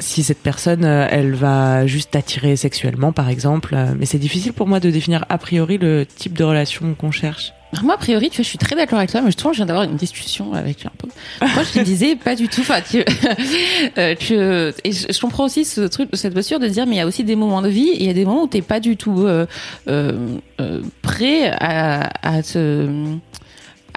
si 0.00 0.24
cette 0.24 0.42
personne, 0.42 0.84
elle 0.84 1.34
va 1.34 1.86
juste 1.86 2.10
t'attirer 2.10 2.56
sexuellement, 2.56 3.12
par 3.12 3.30
exemple. 3.30 3.74
Mais 3.98 4.04
c'est 4.04 4.18
difficile 4.18 4.52
pour 4.52 4.66
moi 4.66 4.78
de 4.78 4.90
définir 4.90 5.24
a 5.30 5.38
priori 5.38 5.78
le 5.78 6.04
type 6.04 6.36
de 6.36 6.44
relation 6.44 6.94
qu'on 6.94 7.12
cherche. 7.12 7.52
Moi, 7.82 7.94
a 7.94 7.98
priori, 7.98 8.30
tu 8.30 8.36
vois, 8.36 8.42
je 8.44 8.48
suis 8.48 8.58
très 8.58 8.74
d'accord 8.76 8.98
avec 8.98 9.10
toi, 9.10 9.20
mais 9.22 9.30
je 9.30 9.36
trouve 9.36 9.50
que 9.52 9.56
je 9.56 9.58
viens 9.58 9.66
d'avoir 9.66 9.84
une 9.84 9.96
discussion 9.96 10.52
avec 10.54 10.86
un 10.86 10.92
peu. 10.96 11.08
Moi, 11.40 11.62
je 11.64 11.78
te 11.78 11.84
disais 11.84 12.16
pas 12.16 12.34
du 12.34 12.48
tout. 12.48 12.60
Enfin, 12.62 12.80
que, 12.80 12.98
euh, 13.98 14.14
que- 14.14 14.72
et 14.84 14.92
je, 14.92 15.06
je 15.12 15.20
comprends 15.20 15.44
aussi 15.44 15.64
ce 15.64 15.82
truc, 15.82 16.08
cette 16.14 16.32
posture 16.34 16.58
de 16.60 16.68
dire, 16.68 16.86
mais 16.86 16.94
il 16.94 16.98
y 16.98 17.02
a 17.02 17.06
aussi 17.06 17.24
des 17.24 17.36
moments 17.36 17.62
de 17.62 17.68
vie 17.68 17.88
et 17.88 18.00
il 18.00 18.06
y 18.06 18.10
a 18.10 18.14
des 18.14 18.24
moments 18.24 18.44
où 18.44 18.46
t'es 18.46 18.62
pas 18.62 18.80
du 18.80 18.96
tout 18.96 19.24
euh, 19.26 19.46
euh, 19.88 20.12
euh, 20.60 20.80
prêt 21.02 21.50
à, 21.50 22.10
à 22.22 22.42
te 22.42 22.88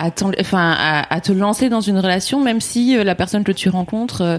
à, 0.01 0.09
enfin, 0.39 0.75
à, 0.77 1.13
à 1.13 1.19
te 1.21 1.31
lancer 1.31 1.67
dans 1.69 1.81
une 1.81 1.99
relation, 1.99 2.41
même 2.41 2.61
si 2.61 2.97
euh, 2.97 3.03
la 3.03 3.15
personne 3.15 3.43
que 3.43 3.51
tu 3.51 3.69
rencontres 3.69 4.21
euh, 4.21 4.37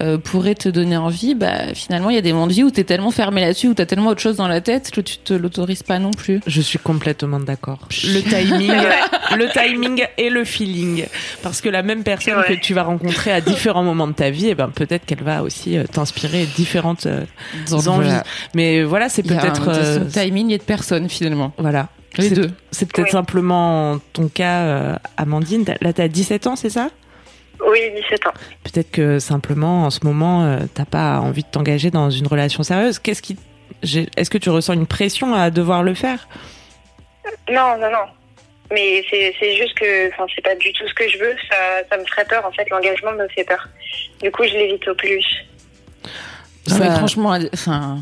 euh, 0.00 0.18
pourrait 0.18 0.54
te 0.54 0.68
donner 0.68 0.96
envie, 0.96 1.34
bah, 1.34 1.74
finalement, 1.74 2.10
il 2.10 2.14
y 2.14 2.18
a 2.18 2.22
des 2.22 2.32
moments 2.32 2.46
de 2.46 2.52
vie 2.52 2.62
où 2.62 2.70
t'es 2.70 2.84
tellement 2.84 3.10
fermé 3.10 3.40
là-dessus, 3.40 3.68
où 3.68 3.74
t'as 3.74 3.86
tellement 3.86 4.10
autre 4.10 4.20
chose 4.20 4.36
dans 4.36 4.48
la 4.48 4.60
tête 4.60 4.90
que 4.90 5.00
tu 5.00 5.18
te 5.18 5.34
l'autorises 5.34 5.82
pas 5.82 5.98
non 5.98 6.12
plus. 6.12 6.40
Je 6.46 6.60
suis 6.60 6.78
complètement 6.78 7.40
d'accord. 7.40 7.80
Le 8.04 8.20
timing, 8.20 8.72
le 9.36 9.48
timing 9.52 10.04
et 10.16 10.30
le 10.30 10.44
feeling, 10.44 11.06
parce 11.42 11.60
que 11.60 11.68
la 11.68 11.82
même 11.82 12.02
personne 12.04 12.30
Ouais. 12.38 12.56
que 12.56 12.60
tu 12.60 12.74
vas 12.74 12.84
rencontrer 12.84 13.32
à 13.32 13.40
différents 13.40 13.82
moments 13.82 14.06
de 14.06 14.12
ta 14.12 14.30
vie, 14.30 14.46
et 14.48 14.54
ben 14.54 14.68
peut-être 14.68 15.04
qu'elle 15.06 15.22
va 15.24 15.42
aussi 15.42 15.76
euh, 15.76 15.84
t'inspirer 15.84 16.46
différentes 16.56 17.06
euh, 17.06 17.24
Donc, 17.68 17.86
envies. 17.88 18.04
voilà. 18.06 18.24
Mais 18.54 18.82
voilà, 18.84 19.08
c'est 19.08 19.24
Il 19.26 19.32
y 19.32 19.36
a 19.36 19.40
peut-être 19.40 19.68
euh, 19.68 20.04
timing 20.04 20.50
et 20.52 20.58
de 20.58 20.62
personne 20.62 21.08
finalement. 21.08 21.52
voilà. 21.58 21.88
Les 22.16 22.28
C'est- 22.28 22.34
deux. 22.34 22.50
C'est 22.72 22.90
peut-être 22.90 23.06
Oui. 23.06 23.12
simplement 23.12 23.98
ton 24.12 24.28
cas, 24.28 24.60
euh, 24.62 24.94
Amandine. 25.16 25.64
Là, 25.80 25.92
t'as 25.92 26.08
17 26.08 26.46
ans, 26.46 26.56
c'est 26.56 26.70
ça? 26.70 26.90
Oui, 27.68 27.78
17 27.94 28.26
ans. 28.26 28.32
Peut-être 28.64 28.90
que 28.90 29.18
simplement, 29.18 29.84
en 29.84 29.90
ce 29.90 30.00
moment, 30.04 30.44
euh, 30.44 30.58
t'as 30.74 30.86
pas 30.86 31.20
envie 31.20 31.42
de 31.42 31.48
t'engager 31.48 31.90
dans 31.90 32.10
une 32.10 32.26
relation 32.26 32.62
sérieuse. 32.62 32.98
Qu'est-ce 32.98 33.22
qui, 33.22 33.36
est-ce 33.82 34.30
que 34.30 34.38
tu 34.38 34.50
ressens 34.50 34.72
une 34.72 34.86
pression 34.86 35.34
à 35.34 35.50
devoir 35.50 35.82
le 35.82 35.94
faire? 35.94 36.26
Non, 37.50 37.76
non, 37.78 37.90
non. 37.90 38.06
Mais 38.72 39.04
c'est 39.10 39.56
juste 39.56 39.74
que, 39.74 40.08
enfin, 40.12 40.26
c'est 40.34 40.42
pas 40.42 40.54
du 40.54 40.72
tout 40.72 40.86
ce 40.88 40.94
que 40.94 41.08
je 41.08 41.18
veux. 41.18 41.34
Ça, 41.50 41.56
ça 41.90 41.96
me 41.98 42.04
ferait 42.06 42.24
peur. 42.24 42.44
En 42.46 42.52
fait, 42.52 42.68
l'engagement 42.70 43.12
me 43.12 43.26
fait 43.28 43.44
peur. 43.44 43.68
Du 44.22 44.30
coup, 44.30 44.44
je 44.44 44.52
l'évite 44.54 44.86
au 44.88 44.94
plus. 44.94 45.24
Non, 46.68 46.78
mais 46.78 46.90
franchement, 46.90 47.36
enfin, 47.52 47.98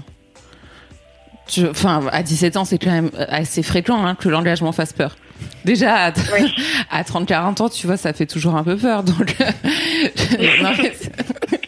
enfin, 1.71 2.07
à 2.13 2.23
17 2.23 2.57
ans, 2.57 2.65
c'est 2.65 2.79
quand 2.79 2.91
même 2.91 3.11
assez 3.29 3.63
fréquent 3.63 4.05
hein, 4.05 4.15
que 4.15 4.29
l'engagement 4.29 4.73
fasse 4.73 4.93
peur. 4.93 5.17
Déjà, 5.65 6.07
à, 6.07 6.13
Oui. 6.35 6.53
à 6.91 7.03
30-40 7.03 7.63
ans, 7.63 7.69
tu 7.69 7.87
vois, 7.87 7.97
ça 7.97 8.13
fait 8.13 8.27
toujours 8.27 8.57
un 8.57 8.65
peu 8.65 8.77
peur. 8.77 9.03
Donc, 9.03 9.35
non, 10.39 10.71
mais 10.83 10.93
c'est- 11.01 11.13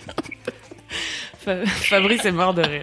Fa- 1.45 1.65
Fabrice 1.67 2.25
est 2.25 2.33
mort 2.33 2.53
de 2.55 2.63
rire. 2.63 2.83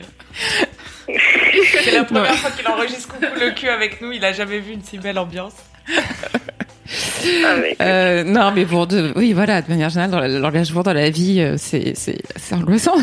C'est 1.84 1.92
la 1.92 2.04
première 2.04 2.34
fois 2.36 2.50
qu'il 2.52 2.68
enregistre 2.68 3.08
Coucou 3.08 3.26
le 3.40 3.52
cul 3.52 3.70
avec 3.70 4.02
nous. 4.02 4.12
Il 4.12 4.26
a 4.26 4.34
jamais 4.34 4.60
vu 4.60 4.74
une 4.74 4.84
si 4.84 4.98
belle 4.98 5.20
ambiance. 5.20 5.54
Ah, 5.90 7.56
euh, 7.82 8.24
non, 8.24 8.52
mais 8.52 8.66
pour 8.66 8.88
de, 8.88 9.12
oui, 9.16 9.34
voilà, 9.34 9.62
de 9.62 9.70
manière 9.70 9.90
générale, 9.90 10.38
l'engagement 10.40 10.82
dans 10.84 10.94
la 10.94 11.10
vie, 11.10 11.40
euh, 11.42 11.56
c'est, 11.58 11.94
c'est, 11.96 12.18
c'est 12.36 12.56
angoissant. 12.56 12.96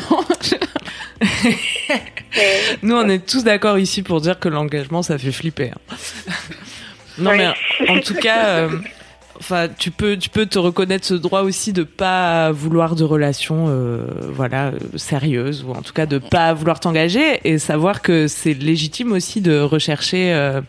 Nous, 2.83 2.95
on 2.97 3.09
est 3.09 3.25
tous 3.25 3.45
d'accord 3.45 3.79
ici 3.79 4.03
pour 4.03 4.21
dire 4.21 4.39
que 4.39 4.49
l'engagement, 4.49 5.03
ça 5.03 5.19
fait 5.19 5.33
flipper. 5.33 5.71
hein. 5.71 5.95
non, 7.19 7.31
Oui. 7.31 7.39
mais 7.39 7.89
en 7.89 8.01
tout 8.01 8.15
cas, 8.15 8.47
euh, 8.47 8.69
enfin, 9.39 9.69
tu 9.79 9.91
peux, 9.91 10.17
tu 10.17 10.29
peux 10.31 10.47
te 10.47 10.59
reconnaître 10.59 11.07
ce 11.07 11.15
droit 11.15 11.43
aussi 11.43 11.73
de 11.73 11.83
pas 11.85 12.51
vouloir 12.51 12.97
de 12.97 13.05
relations, 13.05 13.67
euh, 13.69 14.05
voilà, 14.33 14.73
sérieuses 14.97 15.65
ou 15.67 15.71
en 15.73 15.83
tout 15.83 15.93
cas 15.93 16.07
de 16.07 16.19
pas 16.19 16.53
vouloir 16.55 16.81
t'engager 16.81 17.41
et 17.45 17.59
savoir 17.59 18.03
que 18.03 18.27
c'est 18.27 18.55
légitime 18.55 19.13
aussi 19.13 19.41
de 19.41 19.59
rechercher 19.61 20.33
euh, 20.33 20.61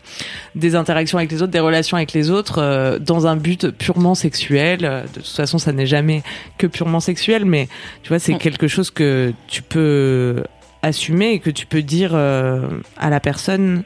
des 0.54 0.74
interactions 0.76 1.18
avec 1.18 1.30
les 1.32 1.42
autres, 1.42 1.52
des 1.52 1.60
relations 1.60 1.96
avec 1.96 2.12
les 2.12 2.30
autres 2.30 2.58
euh, 2.62 2.98
dans 3.00 3.26
un 3.26 3.36
but 3.36 3.70
purement 3.70 4.14
sexuel. 4.14 4.80
De 5.14 5.20
toute 5.20 5.26
façon, 5.36 5.58
ça 5.58 5.72
n'est 5.72 5.86
jamais 5.86 6.22
que 6.58 6.66
purement 6.68 7.00
sexuel, 7.00 7.44
mais 7.44 7.68
tu 8.02 8.08
vois, 8.10 8.18
c'est 8.20 8.34
Mm. 8.34 8.38
quelque 8.38 8.68
chose 8.68 8.90
que 8.90 9.32
tu 9.48 9.62
peux 9.62 10.44
assumer 10.86 11.32
et 11.32 11.38
que 11.38 11.50
tu 11.50 11.66
peux 11.66 11.82
dire 11.82 12.10
euh, 12.14 12.68
à 12.96 13.10
la 13.10 13.20
personne 13.20 13.82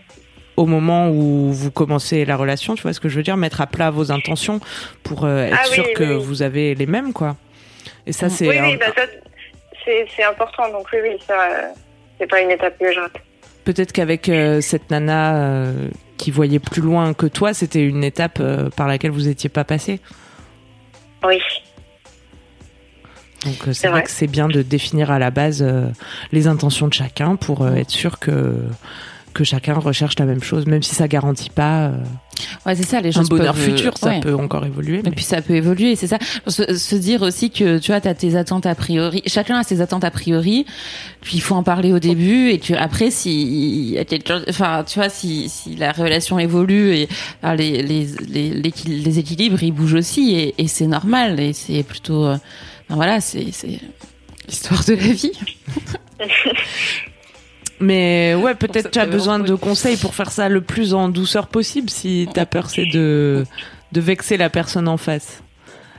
au 0.57 0.67
moment 0.67 1.09
où 1.11 1.53
vous 1.53 1.71
commencez 1.71 2.25
la 2.25 2.37
relation, 2.37 2.75
tu 2.75 2.83
vois 2.83 2.93
ce 2.93 3.01
que 3.01 3.09
je 3.09 3.17
veux 3.17 3.23
dire, 3.23 3.37
mettre 3.37 3.61
à 3.61 3.67
plat 3.67 3.91
vos 3.91 4.13
intentions 4.13 4.61
pour 5.03 5.25
euh, 5.25 5.45
être 5.47 5.57
Ah 5.59 5.65
oui, 5.69 5.75
sûr 5.75 5.85
oui, 5.87 5.95
que 5.95 6.05
oui. 6.05 6.23
vous 6.25 6.43
avez 6.43 6.75
les 6.75 6.87
mêmes, 6.87 7.13
quoi. 7.13 7.37
Et 8.07 8.13
ça, 8.13 8.29
c'est 8.29 8.49
oui, 8.49 8.59
un- 8.59 8.65
oui, 8.69 8.77
bah 8.77 8.87
ça, 8.95 9.03
c'est 10.17 10.23
important. 10.25 10.71
Donc 10.71 10.87
oui, 10.93 10.99
oui, 11.03 11.17
ça, 11.27 11.35
c'est 12.19 12.27
pas 12.27 12.41
une 12.43 12.51
étape 12.51 12.79
que 12.79 12.93
je 12.93 13.01
rate. 13.01 13.17
peut-être 13.65 13.93
qu'avec 13.93 14.29
euh, 14.29 14.61
cette 14.61 14.91
nana 14.91 15.65
qui 16.19 16.31
voyait 16.31 16.59
plus 16.59 16.83
loin 16.83 17.15
que 17.15 17.27
toi, 17.27 17.55
c'était 17.55 17.83
une 17.83 18.05
étape 18.05 18.43
par 18.77 18.87
laquelle 18.87 19.11
vous 19.13 19.29
étiez 19.29 19.49
pas 19.49 19.65
passé. 19.65 20.01
Oui, 21.25 21.39
Donc 23.45 23.55
euh, 23.55 23.73
c'est 23.73 23.75
C'est 23.75 23.87
vrai 23.89 24.01
vrai. 24.01 24.03
que 24.05 24.11
c'est 24.11 24.27
bien 24.27 24.49
de 24.49 24.63
définir 24.63 25.11
à 25.11 25.19
la 25.19 25.31
base 25.31 25.63
euh, 25.63 25.87
les 26.33 26.47
intentions 26.47 26.89
de 26.89 26.95
chacun 26.95 27.37
pour 27.37 27.63
euh, 27.63 27.75
être 27.75 27.91
sûr 27.91 28.19
que 28.19 28.55
que 29.33 29.45
chacun 29.45 29.75
recherche 29.75 30.19
la 30.19 30.25
même 30.27 30.43
chose, 30.43 30.67
même 30.67 30.83
si 30.83 30.93
ça 30.97 31.07
garantit 31.07 31.51
pas 31.51 31.83
euh, 31.87 31.93
Ouais, 32.67 32.75
c'est 32.75 32.83
ça, 32.85 33.01
les 33.01 33.11
un 33.11 33.13
choses 33.13 33.29
bonheur 33.29 33.55
peuvent, 33.55 33.63
futur, 33.63 33.97
ça 33.97 34.09
ouais. 34.09 34.21
peut 34.21 34.35
encore 34.35 34.67
évoluer. 34.67 34.99
Et 34.99 35.03
mais- 35.05 35.11
puis 35.13 35.23
ça 35.23 35.41
peut 35.41 35.55
évoluer, 35.55 35.95
c'est 35.95 36.09
ça. 36.09 36.19
Se, 36.49 36.75
se 36.77 36.97
dire 36.97 37.23
aussi 37.23 37.51
que 37.51 37.79
tu 37.79 37.93
vois, 37.93 38.01
t'as 38.01 38.15
tes 38.15 38.35
attentes 38.35 38.67
a 38.67 38.75
priori. 38.75 39.23
Chacun 39.27 39.57
a 39.61 39.63
ses 39.63 39.81
attentes 39.83 40.03
a 40.03 40.11
priori. 40.11 40.67
Puis 41.21 41.37
il 41.37 41.41
faut 41.43 41.55
en 41.55 41.63
parler 41.63 41.93
au 41.93 42.01
début 42.01 42.51
et 42.51 42.59
tu 42.59 42.75
après 42.75 43.13
si 43.13 43.43
il 43.43 43.91
y 43.91 43.99
a 43.99 44.05
quelque 44.05 44.27
chose- 44.27 44.45
enfin 44.49 44.83
tu 44.85 44.99
vois 44.99 45.09
si 45.11 45.49
si 45.49 45.77
la 45.77 45.93
relation 45.93 46.41
évolue 46.41 46.95
et 46.97 47.09
alors, 47.43 47.55
les 47.57 47.83
les 47.83 48.09
les 48.29 48.51
les 48.87 49.19
équilibres 49.21 49.63
ils 49.63 49.71
bougent 49.73 49.95
aussi 49.95 50.35
et, 50.35 50.55
et 50.59 50.67
c'est 50.67 50.87
normal 50.89 51.39
et 51.39 51.53
c'est 51.53 51.83
plutôt 51.85 52.25
euh, 52.27 52.37
enfin, 52.91 52.97
voilà 52.97 53.21
c'est 53.21 53.51
c'est 53.53 53.79
l'histoire 54.47 54.85
de 54.85 54.93
la 54.95 55.01
vie. 55.01 55.33
Mais 57.83 58.35
ouais, 58.35 58.55
peut-être 58.55 58.91
tu 58.91 58.99
as 58.99 59.07
besoin 59.07 59.39
de 59.39 59.55
conseils 59.55 59.97
pour 59.97 60.15
faire 60.15 60.31
ça 60.31 60.49
le 60.51 60.61
plus 60.61 60.93
en 60.93 61.09
douceur 61.09 61.47
possible 61.47 61.89
si 61.89 62.29
ta 62.35 62.45
peur 62.45 62.69
c'est 62.69 62.85
de, 62.85 63.47
de 63.93 64.01
vexer 64.01 64.37
la 64.37 64.51
personne 64.51 64.87
en 64.87 64.99
face. 64.99 65.43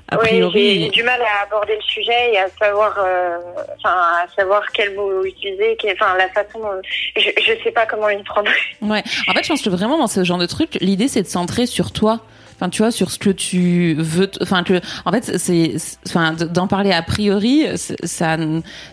A 0.09 0.17
oui, 0.17 0.21
j'ai 0.23 0.29
priori, 0.35 0.89
du 0.89 1.03
mal 1.03 1.21
à 1.21 1.43
aborder 1.45 1.73
le 1.73 1.81
sujet 1.81 2.33
et 2.33 2.37
à 2.37 2.47
savoir, 2.59 2.93
euh, 2.99 3.37
enfin, 3.77 3.95
à 3.95 4.25
savoir 4.35 4.61
quel 4.73 4.93
mot 4.93 5.23
utiliser, 5.23 5.77
quel- 5.79 5.93
enfin, 5.93 6.17
la 6.17 6.27
façon. 6.29 6.59
dont- 6.59 6.81
je, 7.15 7.21
je 7.37 7.63
sais 7.63 7.71
pas 7.71 7.85
comment 7.85 8.09
y 8.09 8.21
prendre. 8.23 8.51
Ouais. 8.81 9.01
En 9.29 9.33
fait, 9.33 9.43
je 9.43 9.47
pense 9.47 9.61
que 9.61 9.69
vraiment 9.69 9.97
dans 9.97 10.07
ce 10.07 10.23
genre 10.25 10.37
de 10.37 10.47
truc, 10.47 10.77
l'idée 10.81 11.07
c'est 11.07 11.21
de 11.23 11.27
centrer 11.27 11.65
sur 11.65 11.93
toi. 11.93 12.19
Enfin, 12.61 12.69
tu 12.69 12.83
vois, 12.83 12.91
sur 12.91 13.09
ce 13.09 13.17
que 13.17 13.31
tu 13.31 13.95
veux. 13.97 14.29
Enfin, 14.39 14.61
que, 14.61 14.79
en 15.05 15.11
fait, 15.11 15.39
c'est, 15.39 15.75
enfin, 16.07 16.33
d'en 16.33 16.67
parler 16.67 16.91
a 16.91 17.01
priori, 17.01 17.65
ça, 17.75 18.37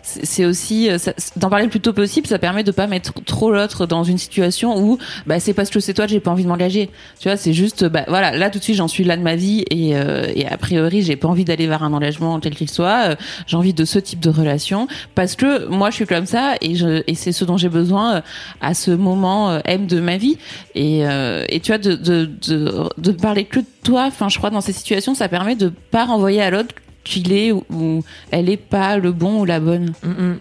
c'est 0.03 0.47
aussi, 0.47 0.89
ça- 0.99 1.13
d'en 1.37 1.51
parler 1.51 1.67
le 1.67 1.71
plus 1.71 1.81
tôt 1.81 1.93
possible, 1.93 2.27
ça 2.27 2.39
permet 2.39 2.65
de 2.65 2.71
pas 2.71 2.87
mettre 2.87 3.13
trop 3.27 3.51
l'autre 3.53 3.85
dans 3.85 4.05
une 4.05 4.17
situation 4.17 4.79
où, 4.79 4.97
bah, 5.27 5.39
c'est 5.39 5.53
parce 5.53 5.69
que 5.69 5.81
c'est 5.81 5.93
toi 5.93 6.07
que 6.07 6.13
j'ai 6.13 6.21
pas 6.21 6.31
envie 6.31 6.45
de 6.45 6.49
m'engager. 6.49 6.89
Tu 7.21 7.29
vois, 7.29 7.37
c'est 7.37 7.53
juste, 7.53 7.85
bah, 7.85 8.05
voilà, 8.09 8.35
là 8.35 8.49
tout 8.49 8.59
de 8.59 8.65
suite, 8.65 8.77
j'en 8.77 8.89
suis 8.89 9.05
là 9.05 9.19
de 9.19 9.23
ma 9.23 9.37
vie 9.37 9.65
et, 9.71 9.95
euh, 9.97 10.27
et 10.35 10.47
a 10.47 10.57
priori, 10.57 11.03
j'ai 11.03 11.17
pas 11.17 11.29
envie 11.29 11.45
d'aller 11.45 11.67
vers 11.67 11.83
un 11.83 11.93
engagement 11.93 12.41
tel 12.41 12.55
qu'il 12.55 12.71
soit. 12.71 13.11
Euh, 13.11 13.17
J'ai 13.47 13.57
envie 13.59 13.75
de 13.75 13.85
ce 13.85 13.99
type 13.99 14.21
de 14.21 14.31
relation 14.31 14.89
parce 15.15 15.37
que 15.37 15.67
moi, 15.67 15.91
je 15.91 15.97
suis 15.97 16.07
comme 16.07 16.25
ça 16.27 16.55
et 16.63 16.75
je, 16.75 17.03
et 17.07 17.15
c'est 17.15 17.33
ce 17.33 17.45
dont 17.45 17.59
j'ai 17.59 17.69
besoin 17.69 18.15
euh, 18.17 18.21
à 18.63 18.73
ce 18.73 18.91
moment 18.93 19.51
euh, 19.51 19.61
M 19.67 19.87
de 19.87 20.01
ma 20.01 20.17
vie. 20.17 20.39
Et, 20.75 21.07
euh, 21.07 21.45
et 21.51 21.61
tu 21.61 21.71
vois, 21.73 21.79
de, 21.79 21.95
de, 21.97 22.31
de, 22.49 22.89
de 22.97 23.13
parler 23.13 23.45
que 23.45 23.58
toi, 23.61 24.05
enfin, 24.05 24.29
je 24.29 24.39
crois, 24.39 24.51
dans 24.51 24.61
ces 24.61 24.73
situations, 24.73 25.15
ça 25.15 25.29
permet 25.29 25.55
de 25.57 25.69
pas 25.69 26.05
renvoyer 26.05 26.43
à 26.43 26.51
l'autre 26.51 26.75
qu'il 27.05 27.33
est 27.33 27.53
ou, 27.53 27.65
ou 27.71 28.05
elle 28.31 28.51
est 28.51 28.57
pas 28.57 28.99
le 28.99 29.13
bon 29.13 29.41
ou 29.41 29.45
la 29.45 29.61
bonne. 29.61 29.95
Mm, 30.03 30.09
mm. 30.11 30.39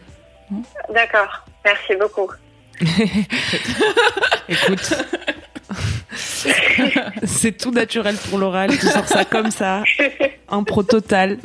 D'accord, 0.93 1.45
merci 1.65 1.95
beaucoup. 1.99 2.31
écoute, 4.49 4.93
c'est 7.23 7.57
tout 7.57 7.71
naturel 7.71 8.15
pour 8.29 8.37
l'oral, 8.37 8.69
tu 8.77 8.85
sors 8.85 9.07
ça 9.07 9.25
comme 9.25 9.49
ça, 9.51 9.83
impro 10.47 10.83
total. 10.83 11.37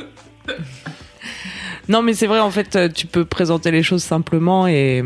Non, 1.89 2.01
mais 2.01 2.13
c'est 2.13 2.27
vrai, 2.27 2.39
en 2.39 2.51
fait, 2.51 2.93
tu 2.93 3.07
peux 3.07 3.25
présenter 3.25 3.71
les 3.71 3.83
choses 3.83 4.03
simplement 4.03 4.67
et 4.67 5.03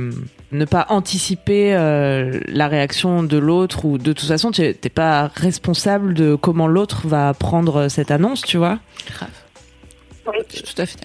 ne 0.52 0.66
pas 0.66 0.86
anticiper 0.90 1.74
euh, 1.76 2.40
la 2.48 2.68
réaction 2.68 3.22
de 3.24 3.38
l'autre 3.38 3.84
ou 3.86 3.98
de 3.98 4.14
toute 4.14 4.28
façon, 4.28 4.52
tu 4.52 4.62
es- 4.62 4.74
t'es 4.74 4.90
pas 4.90 5.30
responsable 5.36 6.14
de 6.14 6.36
comment 6.36 6.68
l'autre 6.68 7.08
va 7.08 7.34
prendre 7.34 7.90
cette 7.90 8.12
annonce, 8.12 8.42
tu 8.44 8.58
vois? 8.58 8.80
Grave. 9.12 9.30
Oui. 10.28 10.40
Je 10.50 10.56
suis 10.58 10.64
tout 10.76 10.82
à 10.82 10.86
fait. 10.86 10.98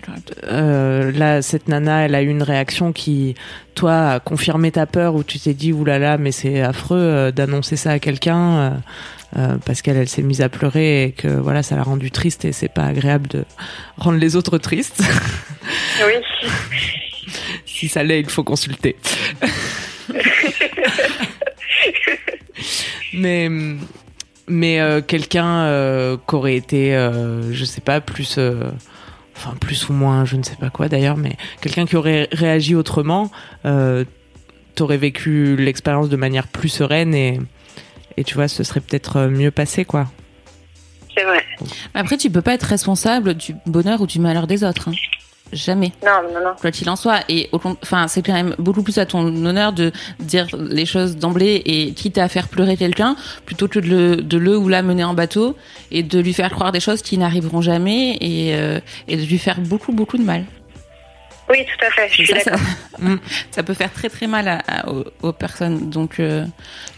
Euh, 0.44 1.12
là, 1.12 1.42
cette 1.42 1.68
nana, 1.68 2.04
elle 2.06 2.14
a 2.16 2.22
eu 2.22 2.28
une 2.28 2.42
réaction 2.42 2.92
qui, 2.92 3.36
toi, 3.76 4.10
a 4.14 4.20
confirmé 4.20 4.72
ta 4.72 4.86
peur 4.86 5.14
où 5.14 5.22
tu 5.22 5.38
t'es 5.38 5.54
dit, 5.54 5.72
oulala, 5.72 6.18
mais 6.18 6.32
c'est 6.32 6.60
affreux 6.60 6.98
euh, 6.98 7.30
d'annoncer 7.30 7.76
ça 7.76 7.92
à 7.92 7.98
quelqu'un 8.00 8.50
euh, 8.58 8.70
euh, 9.38 9.56
parce 9.64 9.80
qu'elle, 9.80 9.96
elle 9.96 10.08
s'est 10.08 10.22
mise 10.22 10.40
à 10.40 10.48
pleurer 10.48 11.04
et 11.04 11.12
que 11.12 11.28
voilà, 11.28 11.62
ça 11.62 11.76
l'a 11.76 11.84
rendue 11.84 12.10
triste 12.10 12.44
et 12.44 12.50
c'est 12.52 12.68
pas 12.68 12.84
agréable 12.84 13.28
de 13.28 13.44
rendre 13.96 14.18
les 14.18 14.34
autres 14.34 14.58
tristes. 14.58 15.02
Oui. 16.04 16.14
si 17.82 17.88
ça 17.88 18.04
l'est, 18.04 18.20
il 18.20 18.30
faut 18.30 18.44
consulter. 18.44 18.94
mais 23.12 23.48
mais 24.46 24.80
euh, 24.80 25.00
quelqu'un 25.00 25.64
euh, 25.64 26.16
qui 26.28 26.34
aurait 26.36 26.54
été, 26.54 26.94
euh, 26.94 27.52
je 27.52 27.64
sais 27.64 27.80
pas, 27.80 28.00
plus, 28.00 28.36
euh, 28.38 28.70
enfin 29.36 29.54
plus 29.60 29.88
ou 29.88 29.94
moins, 29.94 30.24
je 30.24 30.36
ne 30.36 30.44
sais 30.44 30.54
pas 30.54 30.70
quoi 30.70 30.88
d'ailleurs, 30.88 31.16
mais 31.16 31.36
quelqu'un 31.60 31.86
qui 31.86 31.96
aurait 31.96 32.28
réagi 32.30 32.76
autrement, 32.76 33.32
euh, 33.64 34.04
t'aurais 34.76 34.96
vécu 34.96 35.56
l'expérience 35.56 36.08
de 36.08 36.16
manière 36.16 36.46
plus 36.46 36.68
sereine 36.68 37.16
et 37.16 37.40
et 38.16 38.22
tu 38.22 38.34
vois, 38.34 38.46
ce 38.46 38.62
serait 38.62 38.80
peut-être 38.80 39.22
mieux 39.26 39.50
passé 39.50 39.84
quoi. 39.84 40.06
C'est 41.16 41.24
vrai. 41.24 41.42
Après, 41.94 42.16
tu 42.16 42.30
peux 42.30 42.42
pas 42.42 42.54
être 42.54 42.62
responsable 42.62 43.34
du 43.34 43.56
bonheur 43.66 44.00
ou 44.02 44.06
du 44.06 44.20
malheur 44.20 44.46
des 44.46 44.62
autres. 44.62 44.90
hein. 44.90 44.94
Jamais. 45.52 45.92
Non, 46.04 46.22
non, 46.32 46.40
non. 46.42 46.52
quoi 46.60 46.70
qu'il 46.70 46.88
en 46.88 46.96
soit. 46.96 47.20
Et 47.28 47.48
au 47.52 47.60
enfin, 47.82 48.08
c'est 48.08 48.22
quand 48.22 48.32
même 48.32 48.54
beaucoup 48.58 48.82
plus 48.82 48.98
à 48.98 49.06
ton 49.06 49.26
honneur 49.26 49.72
de 49.72 49.92
dire 50.20 50.46
les 50.56 50.86
choses 50.86 51.16
d'emblée 51.16 51.62
et 51.66 51.92
quitte 51.92 52.18
à 52.18 52.28
faire 52.28 52.48
pleurer 52.48 52.76
quelqu'un 52.76 53.16
plutôt 53.44 53.68
que 53.68 53.78
de 53.78 53.86
le, 53.88 54.16
de 54.16 54.38
le 54.38 54.56
ou 54.56 54.68
la 54.68 54.82
mener 54.82 55.04
en 55.04 55.14
bateau 55.14 55.56
et 55.90 56.02
de 56.02 56.18
lui 56.18 56.32
faire 56.32 56.50
croire 56.50 56.72
des 56.72 56.80
choses 56.80 57.02
qui 57.02 57.18
n'arriveront 57.18 57.60
jamais 57.60 58.16
et, 58.20 58.54
euh, 58.54 58.80
et 59.08 59.16
de 59.16 59.22
lui 59.22 59.38
faire 59.38 59.60
beaucoup 59.60 59.92
beaucoup 59.92 60.16
de 60.16 60.24
mal. 60.24 60.44
Oui, 61.52 61.58
tout 61.66 61.86
à 61.86 61.90
fait. 61.90 62.08
Je 62.08 62.22
Et 62.22 62.26
suis 62.26 62.34
ça, 62.34 62.40
ça, 62.40 62.50
d'accord. 62.52 62.66
Mm. 62.98 63.16
ça 63.50 63.62
peut 63.64 63.74
faire 63.74 63.92
très 63.92 64.08
très 64.08 64.26
mal 64.28 64.46
à, 64.48 64.58
à- 64.66 64.88
aux, 64.88 65.04
aux 65.22 65.32
personnes. 65.32 65.90
Donc, 65.90 66.18
euh, 66.20 66.44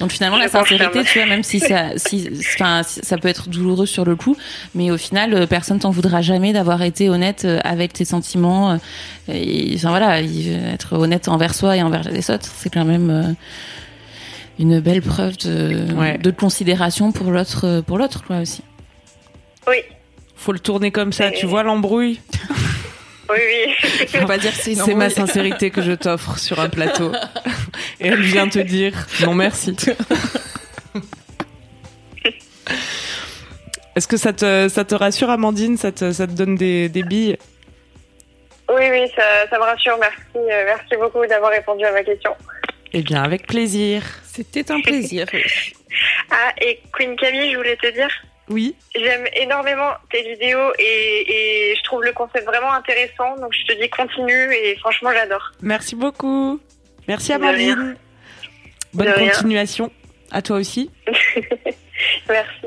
donc 0.01 0.13
finalement, 0.13 0.37
Je 0.37 0.43
la 0.43 0.49
sincérité, 0.49 0.85
confirme. 0.87 1.05
tu 1.07 1.19
vois, 1.19 1.27
même 1.29 1.43
si 1.43 1.61
ça, 1.61 1.91
si, 1.97 2.29
enfin, 2.55 2.83
si- 2.83 3.01
ça 3.03 3.17
peut 3.19 3.29
être 3.29 3.49
douloureux 3.49 3.87
sur 3.87 4.05
le 4.05 4.15
coup, 4.15 4.37
mais 4.75 4.91
au 4.91 4.97
final, 4.99 5.33
euh, 5.35 5.47
personne 5.47 5.79
t'en 5.79 5.91
voudra 5.91 6.21
jamais 6.23 6.53
d'avoir 6.53 6.83
été 6.83 7.09
honnête 7.09 7.45
euh, 7.47 7.59
avec 7.65 7.93
tes 7.95 8.05
sentiments. 8.05 8.73
euh, 8.73 8.77
Et, 9.29 9.73
enfin 9.77 9.89
voilà, 9.91 10.21
il- 10.21 10.53
être 10.75 10.93
honnête 10.99 11.29
envers 11.29 11.55
soi 11.55 11.77
et 11.77 11.83
envers 11.83 12.03
les 12.11 12.31
autres, 12.31 12.49
c'est 12.59 12.69
quand 12.71 12.85
même 12.85 13.11
euh, 13.11 13.33
une 14.59 14.81
belle 14.81 15.01
preuve 15.03 15.37
de, 15.39 15.87
Ouais. 15.95 16.19
de 16.19 16.31
considération 16.31 17.13
pour 17.13 17.31
l'autre, 17.31 17.81
pour 17.87 17.97
l'autre, 17.99 18.23
quoi 18.27 18.39
aussi. 18.41 18.63
Oui, 19.67 19.77
Faut 20.37 20.53
le 20.53 20.59
tourner 20.59 20.91
comme 20.91 21.13
ça, 21.13 21.29
Et- 21.29 21.33
tu 21.33 21.47
vois 21.47 21.63
l'embrouille. 21.63 22.21
oui, 23.31 23.39
oui. 23.39 24.07
Faut 24.09 24.27
pas 24.27 24.39
dire 24.39 24.53
c'est 24.53 24.75
C'est 24.75 24.95
ma 24.95 25.11
sincérité 25.11 25.71
que 25.71 25.83
je 25.83 25.93
t'offre 25.93 26.39
sur 26.39 26.61
un 26.61 26.69
plateau. 26.69 27.13
Et 28.01 28.09
elle 28.09 28.23
vient 28.23 28.49
te 28.49 28.59
dire 28.59 29.07
non 29.23 29.35
merci. 29.35 29.77
Est-ce 33.97 34.09
que 34.09 34.17
ça 34.17 34.33
te, 34.33 34.69
ça 34.69 34.85
te 34.85 34.95
rassure, 34.95 35.31
Amandine 35.31 35.77
ça 35.77 35.93
te, 35.93 36.13
ça 36.13 36.27
te 36.27 36.33
donne 36.33 36.57
des, 36.57 36.89
des 36.89 37.03
billes? 37.03 37.39
Oui, 38.69 38.83
oui, 38.91 39.11
ça, 39.15 39.23
ça 39.49 39.59
me 39.59 39.63
rassure. 39.63 39.97
Merci, 40.01 40.17
euh, 40.37 40.65
merci 40.65 40.97
beaucoup 40.99 41.25
d'avoir 41.27 41.51
répondu 41.51 41.85
à 41.85 41.93
ma 41.93 42.03
question. 42.03 42.35
Eh 42.93 43.03
bien, 43.03 43.23
avec 43.23 43.47
plaisir. 43.47 44.03
C'était 44.25 44.71
un 44.71 44.81
plaisir. 44.81 45.27
Ah, 46.29 46.53
et 46.61 46.81
Queen 46.93 47.15
Camille, 47.15 47.53
je 47.53 47.57
voulais 47.57 47.77
te 47.77 47.87
dire, 47.93 48.09
Oui. 48.51 48.77
j'aime 48.95 49.27
énormément 49.35 49.93
tes 50.11 50.23
vidéos 50.23 50.73
et, 50.79 51.71
et 51.73 51.77
je 51.77 51.83
trouve 51.85 52.03
le 52.05 52.13
concept 52.13 52.45
vraiment 52.45 52.73
intéressant. 52.73 53.37
Donc 53.37 53.53
je 53.53 53.73
te 53.73 53.81
dis 53.81 53.89
continue 53.89 54.53
et 54.55 54.77
franchement, 54.77 55.11
j'adore. 55.13 55.53
Merci 55.63 55.97
beaucoup. 55.97 56.61
Merci 57.09 57.35
rien. 57.35 57.43
Amandine. 57.43 57.97
Bonne 58.93 59.13
continuation. 59.15 59.91
À 60.31 60.43
toi 60.43 60.57
aussi. 60.57 60.91
Merci. 62.29 62.67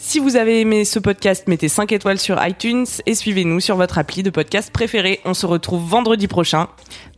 Si 0.00 0.20
vous 0.20 0.36
avez 0.36 0.60
aimé 0.60 0.84
ce 0.84 1.00
podcast, 1.00 1.48
mettez 1.48 1.68
5 1.68 1.90
étoiles 1.92 2.18
sur 2.20 2.38
iTunes 2.46 2.86
et 3.04 3.14
suivez-nous 3.14 3.60
sur 3.60 3.76
votre 3.76 3.98
appli 3.98 4.22
de 4.22 4.30
podcast 4.30 4.70
préféré. 4.72 5.20
On 5.24 5.34
se 5.34 5.44
retrouve 5.44 5.82
vendredi 5.86 6.28
prochain 6.28 6.68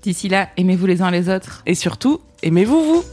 D'ici 0.02 0.28
là, 0.30 0.48
aimez-vous 0.56 0.86
les 0.86 1.02
uns 1.02 1.10
les 1.10 1.28
autres. 1.28 1.62
et 1.66 1.74
surtout, 1.74 2.20
aimez-vous 2.42 2.82
vous 2.82 3.04